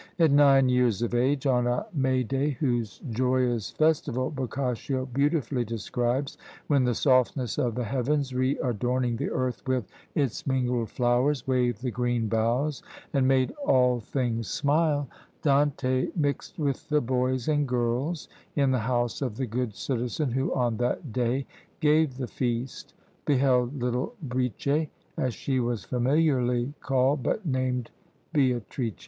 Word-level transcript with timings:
At 0.17 0.31
nine 0.31 0.67
years 0.67 1.03
of 1.03 1.13
age, 1.13 1.45
on 1.45 1.67
a 1.67 1.85
May 1.93 2.23
day, 2.23 2.49
whose 2.59 3.01
joyous 3.11 3.69
festival 3.69 4.31
Boccaccio 4.31 5.05
beautifully 5.05 5.63
describes, 5.63 6.39
when 6.65 6.85
the 6.85 6.95
softness 6.95 7.59
of 7.59 7.75
the 7.75 7.83
heavens, 7.83 8.33
re 8.33 8.57
adorning 8.63 9.15
the 9.17 9.29
earth 9.29 9.61
with 9.67 9.87
its 10.15 10.47
mingled 10.47 10.89
flowers, 10.89 11.45
waved 11.45 11.83
the 11.83 11.91
green 11.91 12.27
boughs, 12.27 12.81
and 13.13 13.27
made 13.27 13.51
all 13.63 13.99
things 13.99 14.47
smile, 14.47 15.07
Dante 15.43 16.07
mixed 16.15 16.57
with 16.57 16.89
the 16.89 16.99
boys 16.99 17.47
and 17.47 17.67
girls 17.67 18.27
in 18.55 18.71
the 18.71 18.79
house 18.79 19.21
of 19.21 19.37
the 19.37 19.45
good 19.45 19.75
citizen 19.75 20.31
who 20.31 20.51
on 20.55 20.77
that 20.77 21.13
day 21.13 21.45
gave 21.79 22.17
the 22.17 22.25
feast, 22.27 22.95
beheld 23.23 23.79
little 23.79 24.15
Bricè, 24.27 24.89
as 25.15 25.35
she 25.35 25.59
was 25.59 25.83
familiarly 25.85 26.73
called, 26.81 27.21
but 27.21 27.45
named 27.45 27.91
Beatrice. 28.33 28.95